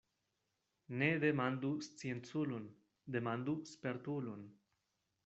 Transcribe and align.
Ne 1.01 1.09
demandu 1.23 1.69
scienculon, 1.87 2.65
demandu 3.17 3.55
spertulon. 3.73 4.49